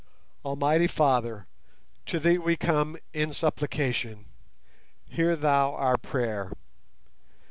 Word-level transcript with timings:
Almighty 0.43 0.87
Father, 0.87 1.45
to 2.07 2.19
Thee 2.19 2.39
we 2.39 2.55
come 2.55 2.97
in 3.13 3.33
supplication. 3.35 4.25
Hear 5.07 5.35
Thou 5.35 5.75
our 5.75 5.95
prayer! 5.97 6.53